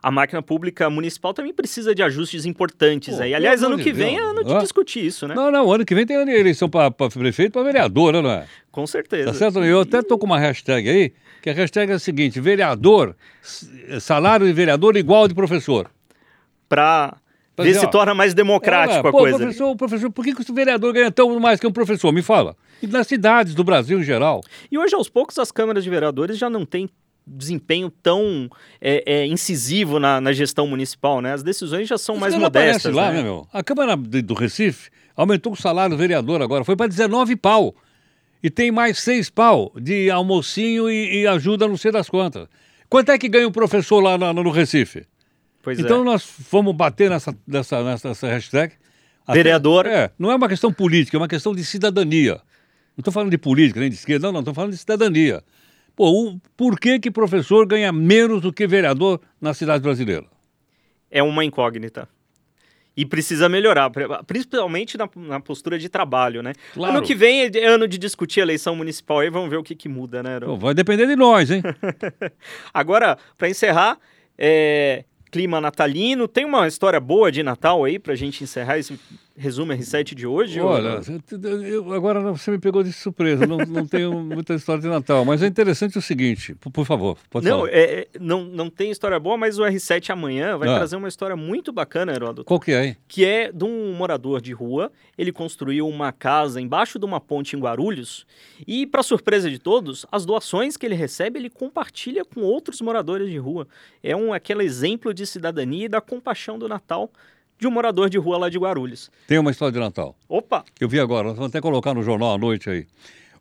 a 0.00 0.10
máquina 0.12 0.40
pública 0.40 0.88
municipal 0.88 1.34
também 1.34 1.52
precisa 1.52 1.92
de 1.94 2.02
ajustes 2.04 2.44
importantes 2.46 3.16
Pô, 3.16 3.22
aí. 3.22 3.34
Aliás, 3.34 3.62
ano 3.64 3.76
que 3.76 3.92
vem 3.92 4.16
é 4.16 4.20
ano 4.22 4.44
de 4.44 4.52
Ah. 4.52 4.58
discutir 4.58 5.04
isso, 5.04 5.26
né? 5.26 5.34
Não, 5.34 5.50
não, 5.50 5.72
ano 5.72 5.84
que 5.84 5.92
vem 5.94 6.06
tem 6.06 6.16
eleição 6.16 6.68
para 6.70 6.88
prefeito, 6.90 7.52
para 7.52 7.62
vereador, 7.64 8.12
não 8.22 8.30
é? 8.30 8.46
Com 8.70 8.86
certeza. 8.86 9.26
Tá 9.32 9.34
certo? 9.34 9.58
Eu 9.64 9.80
até 9.80 10.00
tô 10.02 10.16
com 10.16 10.24
uma 10.26 10.38
hashtag 10.38 10.88
aí, 10.88 11.12
que 11.42 11.50
a 11.50 11.52
hashtag 11.52 11.90
é 11.90 11.94
a 11.96 11.98
seguinte: 11.98 12.40
vereador, 12.40 13.16
salário 14.00 14.46
de 14.46 14.52
vereador 14.52 14.96
igual 14.96 15.26
de 15.26 15.34
professor. 15.34 15.90
Pra 17.58 17.64
ver 17.64 17.76
é, 17.76 17.80
se 17.80 17.86
ó. 17.86 17.88
torna 17.88 18.14
mais 18.14 18.34
democrático 18.34 18.94
É, 19.06 19.08
a 19.08 19.12
pô, 19.12 19.18
coisa. 19.18 19.36
Professor, 19.36 19.76
professor, 19.76 20.10
por 20.12 20.24
que, 20.24 20.32
que 20.34 20.48
o 20.50 20.54
vereador 20.54 20.92
ganha 20.92 21.10
tão 21.10 21.38
mais 21.40 21.58
que 21.58 21.66
um 21.66 21.72
professor? 21.72 22.12
Me 22.12 22.22
fala. 22.22 22.56
E 22.80 22.86
nas 22.86 23.06
cidades 23.08 23.54
do 23.54 23.64
Brasil 23.64 23.98
em 23.98 24.04
geral. 24.04 24.40
E 24.70 24.78
hoje, 24.78 24.94
aos 24.94 25.08
poucos, 25.08 25.36
as 25.38 25.50
câmaras 25.50 25.82
de 25.82 25.90
vereadores 25.90 26.38
já 26.38 26.48
não 26.48 26.64
têm 26.64 26.88
desempenho 27.26 27.90
tão 27.90 28.48
é, 28.80 29.02
é, 29.04 29.26
incisivo 29.26 29.98
na, 29.98 30.20
na 30.20 30.32
gestão 30.32 30.66
municipal, 30.66 31.20
né? 31.20 31.32
As 31.32 31.42
decisões 31.42 31.88
já 31.88 31.98
são 31.98 32.16
mais 32.16 32.32
Você 32.32 32.38
não 32.38 32.46
aparece 32.46 32.88
modestas, 32.88 32.94
lá, 32.94 33.10
né? 33.10 33.16
né, 33.18 33.22
meu? 33.24 33.46
A 33.52 33.62
Câmara 33.62 33.96
de- 33.96 34.22
do 34.22 34.34
Recife 34.34 34.88
aumentou 35.16 35.52
o 35.52 35.56
salário 35.56 35.96
do 35.96 35.98
vereador 35.98 36.40
agora, 36.40 36.64
foi 36.64 36.76
para 36.76 36.86
19 36.86 37.34
pau. 37.36 37.74
E 38.42 38.48
tem 38.48 38.70
mais 38.70 38.98
6 39.00 39.30
pau 39.30 39.72
de 39.76 40.08
almocinho 40.10 40.88
e, 40.88 41.22
e 41.22 41.26
ajuda 41.26 41.66
não 41.66 41.76
sei 41.76 41.90
das 41.90 42.08
quantas. 42.08 42.46
Quanto 42.88 43.10
é 43.10 43.18
que 43.18 43.28
ganha 43.28 43.48
o 43.48 43.52
professor 43.52 44.00
lá 44.00 44.16
na- 44.16 44.32
no 44.32 44.48
Recife? 44.50 45.04
Pois 45.76 45.84
então 45.84 46.02
é. 46.02 46.04
nós 46.04 46.22
fomos 46.24 46.74
bater 46.74 47.10
nessa, 47.10 47.36
nessa, 47.46 47.82
nessa, 47.82 48.26
hashtag. 48.28 48.74
Vereador. 49.30 49.86
É, 49.86 50.10
não 50.18 50.30
é 50.30 50.34
uma 50.34 50.48
questão 50.48 50.72
política, 50.72 51.16
é 51.16 51.20
uma 51.20 51.28
questão 51.28 51.54
de 51.54 51.64
cidadania. 51.64 52.40
Não 52.96 53.00
estou 53.02 53.12
falando 53.12 53.30
de 53.30 53.38
política, 53.38 53.78
nem 53.78 53.90
de 53.90 53.96
esquerda, 53.96 54.26
não, 54.26 54.32
não, 54.32 54.40
estou 54.40 54.54
falando 54.54 54.72
de 54.72 54.78
cidadania. 54.78 55.42
Pô, 55.94 56.10
o, 56.10 56.40
por 56.56 56.78
que 56.78 56.98
que 56.98 57.10
professor 57.10 57.66
ganha 57.66 57.92
menos 57.92 58.40
do 58.40 58.52
que 58.52 58.66
vereador 58.66 59.20
na 59.40 59.52
cidade 59.52 59.82
brasileira? 59.82 60.24
É 61.10 61.22
uma 61.22 61.44
incógnita. 61.44 62.08
E 62.96 63.06
precisa 63.06 63.48
melhorar, 63.48 63.90
pri- 63.90 64.06
principalmente 64.26 64.98
na, 64.98 65.08
na 65.14 65.38
postura 65.38 65.78
de 65.78 65.88
trabalho, 65.88 66.42
né? 66.42 66.52
Claro. 66.74 66.96
Ano 66.96 67.06
que 67.06 67.14
vem 67.14 67.42
é 67.42 67.66
ano 67.66 67.86
de 67.86 67.96
discutir 67.98 68.40
a 68.40 68.42
eleição 68.42 68.74
municipal 68.74 69.20
aí, 69.20 69.30
vamos 69.30 69.48
ver 69.48 69.56
o 69.56 69.62
que, 69.62 69.76
que 69.76 69.88
muda, 69.88 70.22
né? 70.22 70.40
Pô, 70.40 70.56
vai 70.56 70.74
depender 70.74 71.06
de 71.06 71.14
nós, 71.14 71.50
hein? 71.50 71.62
Agora, 72.74 73.16
para 73.36 73.48
encerrar, 73.48 73.98
é, 74.36 75.04
clima 75.30 75.60
natalino, 75.60 76.26
tem 76.26 76.44
uma 76.44 76.66
história 76.66 77.00
boa 77.00 77.30
de 77.30 77.42
Natal 77.42 77.84
aí 77.84 77.98
pra 77.98 78.14
gente 78.14 78.42
encerrar 78.44 78.78
esse 78.78 78.98
resumo 79.38 79.72
R7 79.72 80.14
de 80.14 80.26
hoje? 80.26 80.60
Olha, 80.60 81.00
ou- 81.00 81.62
eu- 81.64 81.92
agora 81.94 82.20
você 82.32 82.50
me 82.50 82.58
pegou 82.58 82.82
de 82.82 82.92
surpresa, 82.92 83.46
não, 83.46 83.58
não 83.58 83.86
tenho 83.86 84.12
muita 84.20 84.54
história 84.54 84.82
de 84.82 84.88
Natal, 84.88 85.24
mas 85.24 85.42
é 85.42 85.46
interessante 85.46 85.96
o 85.96 86.02
seguinte, 86.02 86.54
por, 86.56 86.70
por 86.70 86.84
favor, 86.84 87.16
pode 87.30 87.46
Não, 87.46 87.60
falar. 87.60 87.70
é, 87.70 88.00
é, 88.00 88.08
não, 88.20 88.44
não 88.44 88.68
tem 88.68 88.90
história 88.90 89.18
boa, 89.20 89.36
mas 89.36 89.58
o 89.58 89.62
R7 89.62 90.10
amanhã 90.10 90.56
vai 90.58 90.68
Ah. 90.68 90.76
trazer 90.76 90.96
uma 90.96 91.08
história 91.08 91.36
muito 91.36 91.72
bacana, 91.72 92.12
Heródoto. 92.12 92.44
Qual 92.44 92.58
que 92.60 92.72
é, 92.72 92.86
hein? 92.86 92.96
que 93.06 93.24
é 93.24 93.52
de 93.52 93.64
um 93.64 93.92
morador 93.94 94.40
de 94.40 94.52
rua. 94.52 94.90
Ele 95.16 95.32
construiu 95.32 95.88
uma 95.88 96.12
casa 96.12 96.60
embaixo 96.60 96.98
de 96.98 97.04
uma 97.04 97.20
ponte 97.20 97.56
em 97.56 97.58
Guarulhos 97.60 98.26
e, 98.66 98.86
para 98.86 99.02
surpresa 99.02 99.50
de 99.50 99.58
todos, 99.58 100.04
as 100.12 100.24
doações 100.26 100.76
que 100.76 100.84
ele 100.86 100.94
recebe 100.94 101.38
ele 101.38 101.50
compartilha 101.50 102.24
com 102.24 102.40
outros 102.40 102.80
moradores 102.80 103.28
de 103.30 103.38
rua. 103.38 103.66
É 104.02 104.14
um 104.16 104.32
aquele 104.32 104.64
exemplo 104.64 105.12
de 105.14 105.26
cidadania 105.26 105.86
e 105.86 105.88
da 105.88 106.00
compaixão 106.00 106.58
do 106.58 106.68
Natal 106.68 107.10
de 107.58 107.66
um 107.66 107.70
morador 107.70 108.08
de 108.08 108.18
rua 108.18 108.38
lá 108.38 108.48
de 108.48 108.58
Guarulhos. 108.58 109.10
Tem 109.26 109.38
uma 109.38 109.50
história 109.50 109.72
de 109.72 109.78
Natal. 109.78 110.16
Opa, 110.28 110.64
Eu 110.78 110.88
vi 110.88 111.00
agora, 111.00 111.32
vamos 111.32 111.50
até 111.50 111.60
colocar 111.60 111.92
no 111.92 112.02
jornal 112.02 112.34
à 112.34 112.38
noite 112.38 112.70
aí. 112.70 112.86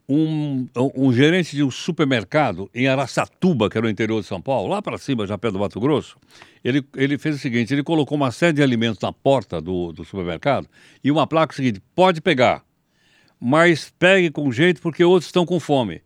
Um, 0.09 0.67
um 0.95 1.11
gerente 1.11 1.53
de 1.53 1.63
um 1.63 1.69
supermercado 1.69 2.69
em 2.73 2.87
Araçatuba, 2.87 3.69
que 3.69 3.77
era 3.77 3.85
o 3.85 3.89
interior 3.89 4.21
de 4.21 4.27
São 4.27 4.41
Paulo, 4.41 4.69
lá 4.69 4.81
para 4.81 4.97
cima, 4.97 5.27
já 5.27 5.37
perto 5.37 5.55
do 5.55 5.59
Mato 5.59 5.81
Grosso, 5.81 6.17
ele, 6.63 6.81
ele 6.95 7.17
fez 7.17 7.35
o 7.35 7.39
seguinte: 7.39 7.73
ele 7.73 7.83
colocou 7.83 8.15
uma 8.15 8.31
série 8.31 8.53
de 8.53 8.63
alimentos 8.63 9.01
na 9.01 9.11
porta 9.11 9.59
do, 9.59 9.91
do 9.91 10.05
supermercado 10.05 10.67
e 11.03 11.11
uma 11.11 11.27
placa 11.27 11.53
seguinte: 11.53 11.81
pode 11.93 12.21
pegar, 12.21 12.63
mas 13.37 13.93
pegue 13.99 14.31
com 14.31 14.49
jeito 14.49 14.81
porque 14.81 15.03
outros 15.03 15.27
estão 15.27 15.45
com 15.45 15.59
fome. 15.59 16.01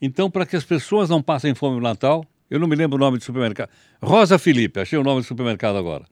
Então, 0.00 0.30
para 0.30 0.46
que 0.46 0.54
as 0.54 0.64
pessoas 0.64 1.08
não 1.08 1.20
passem 1.20 1.52
fome 1.52 1.76
no 1.76 1.82
Natal, 1.82 2.24
eu 2.48 2.60
não 2.60 2.68
me 2.68 2.76
lembro 2.76 2.96
o 2.96 3.00
nome 3.00 3.18
do 3.18 3.24
supermercado. 3.24 3.70
Rosa 4.00 4.38
Felipe, 4.38 4.78
achei 4.78 4.98
o 4.98 5.02
nome 5.02 5.20
do 5.20 5.26
supermercado 5.26 5.76
agora. 5.76 6.04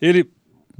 Ele 0.00 0.26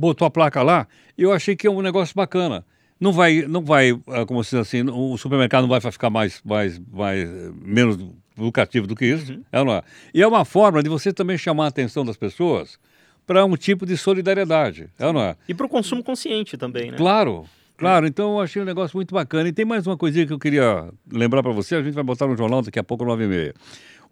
botou 0.01 0.27
a 0.27 0.31
placa 0.31 0.63
lá 0.63 0.87
eu 1.23 1.33
achei 1.33 1.55
que 1.55 1.67
é 1.67 1.71
um 1.71 1.83
negócio 1.83 2.15
bacana. 2.15 2.65
Não 2.99 3.13
vai, 3.13 3.43
não 3.43 3.63
vai, 3.63 3.99
ah, 4.09 4.27
como 4.27 4.43
se 4.45 4.51
diz 4.51 4.61
assim, 4.61 4.83
o 4.91 5.17
supermercado 5.17 5.63
não 5.63 5.69
vai 5.69 5.81
ficar 5.81 6.11
mais, 6.11 6.41
mais, 6.45 6.81
mais 6.93 7.29
menos 7.55 7.99
lucrativo 8.37 8.87
do 8.87 8.95
que 8.95 9.07
isso, 9.07 9.41
é 9.51 9.59
ou 9.59 9.65
não 9.65 9.75
é? 9.75 9.83
E 10.13 10.23
é 10.23 10.27
uma 10.27 10.45
forma 10.45 10.83
de 10.83 10.89
você 10.89 11.13
também 11.13 11.39
chamar 11.39 11.65
a 11.65 11.69
atenção 11.69 12.05
das 12.05 12.17
pessoas 12.17 12.79
para 13.27 13.45
um 13.45 13.57
tipo 13.57 13.87
de 13.87 13.97
solidariedade, 13.97 14.91
é 14.99 15.13
não 15.13 15.21
é? 15.21 15.37
e 15.49 15.55
para 15.55 15.67
o 15.67 15.69
consumo 15.69 16.03
consciente 16.03 16.57
também, 16.59 16.91
né? 16.91 16.97
Claro, 16.97 17.47
claro. 17.77 18.07
Então 18.07 18.33
eu 18.33 18.41
achei 18.41 18.61
um 18.61 18.65
negócio 18.67 18.97
muito 18.97 19.15
bacana. 19.15 19.49
E 19.49 19.53
tem 19.53 19.65
mais 19.65 19.87
uma 19.87 19.97
coisinha 19.97 20.27
que 20.27 20.33
eu 20.33 20.39
queria 20.39 20.91
lembrar 21.11 21.43
para 21.43 21.53
você. 21.53 21.77
A 21.77 21.83
gente 21.83 21.95
vai 21.95 22.05
botar 22.05 22.27
no 22.27 22.37
jornal 22.37 22.61
daqui 22.61 22.79
a 22.79 22.85
pouco, 22.85 23.05
nove 23.05 23.25
e 23.25 23.29
meia. 23.29 23.55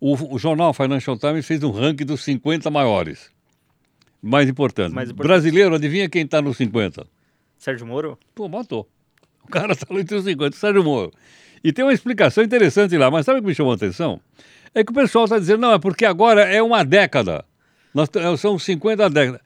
O, 0.01 0.35
o 0.35 0.39
jornal 0.39 0.73
Financial 0.73 1.19
Times 1.19 1.47
fez 1.47 1.63
um 1.63 1.71
ranking 1.71 2.07
dos 2.07 2.23
50 2.23 2.71
maiores. 2.71 3.31
Mais 4.23 4.49
importante. 4.49 4.93
Mais 4.95 5.11
importante. 5.11 5.29
Brasileiro, 5.29 5.75
adivinha 5.75 6.09
quem 6.09 6.23
está 6.25 6.43
nos 6.43 6.57
50? 6.57 7.07
Sérgio 7.57 7.87
Moro? 7.87 8.19
Pô, 8.35 8.49
matou. 8.49 8.89
O 9.45 9.49
cara 9.49 9.73
está 9.73 9.87
entre 9.95 10.17
os 10.17 10.25
50, 10.25 10.57
Sérgio 10.57 10.85
Moro. 10.85 11.13
E 11.63 11.73
tem 11.73 11.85
uma 11.85 11.93
explicação 11.93 12.43
interessante 12.45 12.97
lá, 12.97 13.11
mas 13.11 13.27
sabe 13.27 13.39
o 13.39 13.43
que 13.43 13.49
me 13.49 13.55
chamou 13.55 13.73
a 13.73 13.77
atenção? 13.77 14.21
É 14.75 14.85
que 14.85 14.93
o 14.93 14.95
pessoal 14.95 15.25
está 15.25 15.39
dizendo, 15.39 15.61
não, 15.61 15.73
é 15.73 15.79
porque 15.79 16.05
agora 16.05 16.43
é 16.43 16.63
uma 16.63 16.85
década. 16.85 17.45
Nós, 17.95 18.09
são 18.39 18.59
50 18.59 19.09
décadas. 19.11 19.41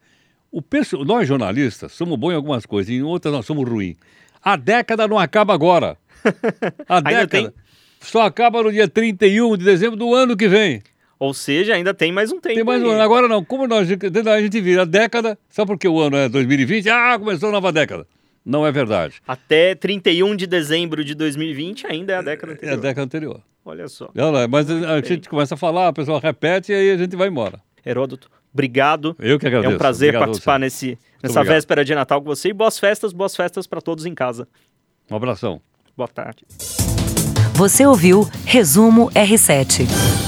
O 0.51 0.61
perso- 0.61 1.03
nós, 1.03 1.27
jornalistas, 1.27 1.91
somos 1.93 2.17
bons 2.19 2.33
em 2.33 2.35
algumas 2.35 2.65
coisas, 2.65 2.93
em 2.93 3.01
outras 3.01 3.33
nós 3.33 3.45
somos 3.45 3.67
ruins. 3.67 3.95
A 4.43 4.55
década 4.55 5.07
não 5.07 5.17
acaba 5.17 5.53
agora. 5.53 5.97
A 6.87 6.99
década 6.99 7.53
só 7.99 8.21
acaba 8.23 8.61
no 8.61 8.71
dia 8.71 8.87
31 8.87 9.57
de 9.57 9.63
dezembro 9.65 9.95
do 9.95 10.13
ano 10.13 10.35
que 10.37 10.47
vem. 10.47 10.81
Ou 11.19 11.33
seja, 11.33 11.73
ainda 11.75 11.93
tem 11.93 12.11
mais 12.11 12.31
um 12.31 12.39
tempo. 12.39 12.55
Tem 12.55 12.63
mais 12.63 12.81
um 12.83 12.89
ano. 12.89 13.01
Agora 13.01 13.27
não. 13.27 13.43
Como 13.43 13.65
nós, 13.67 13.87
a 13.89 14.41
gente 14.41 14.61
vira 14.61 14.81
a 14.81 14.85
década, 14.85 15.37
só 15.49 15.65
porque 15.65 15.87
o 15.87 15.99
ano 16.01 16.17
é 16.17 16.27
2020, 16.27 16.89
ah, 16.89 17.17
começou 17.17 17.49
a 17.49 17.51
nova 17.53 17.71
década. 17.71 18.05
Não 18.45 18.67
é 18.67 18.71
verdade. 18.71 19.21
Até 19.25 19.73
31 19.73 20.35
de 20.35 20.45
dezembro 20.45 21.03
de 21.03 21.15
2020 21.15 21.87
ainda 21.87 22.13
é 22.13 22.15
a 22.17 22.21
década 22.21 22.51
É 22.51 22.55
a 22.55 22.57
anterior. 22.57 22.77
década 22.81 23.05
anterior. 23.05 23.41
Olha 23.63 23.87
só. 23.87 24.09
Não, 24.13 24.31
não, 24.33 24.45
mas 24.49 24.69
a 24.69 24.99
gente 25.01 25.29
começa 25.29 25.55
a 25.55 25.57
falar, 25.57 25.87
a 25.87 25.93
pessoa 25.93 26.19
repete 26.19 26.73
e 26.73 26.75
aí 26.75 26.91
a 26.91 26.97
gente 26.97 27.15
vai 27.15 27.29
embora. 27.29 27.61
Heródoto, 27.85 28.29
obrigado. 28.53 29.15
Eu 29.19 29.39
que 29.39 29.45
É 29.45 29.47
agradeço. 29.47 29.75
um 29.75 29.77
prazer 29.77 30.09
Obrigado 30.09 30.23
a 30.23 30.25
participar 30.25 30.59
nesse, 30.59 30.97
nessa 31.21 31.39
obrigado. 31.39 31.55
véspera 31.55 31.85
de 31.85 31.95
Natal 31.95 32.21
com 32.21 32.27
você. 32.27 32.49
E 32.49 32.53
boas 32.53 32.77
festas, 32.77 33.13
boas 33.13 33.33
festas 33.33 33.65
para 33.65 33.79
todos 33.79 34.05
em 34.05 34.13
casa. 34.13 34.45
Um 35.09 35.15
abração. 35.15 35.61
Boa 35.95 36.09
tarde. 36.09 36.43
Você 37.55 37.85
ouviu 37.85 38.27
Resumo 38.45 39.09
R7. 39.11 40.22